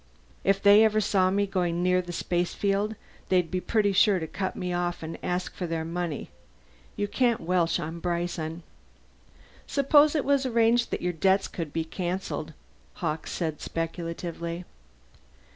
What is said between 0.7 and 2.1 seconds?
ever saw me going near